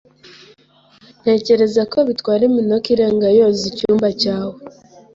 Ntekereza 1.21 1.81
ko 1.91 1.97
bitwara 2.07 2.41
iminota 2.49 2.87
irenga 2.95 3.27
yoza 3.37 3.63
icyumba 3.71 4.07
cyawe. 4.21 4.57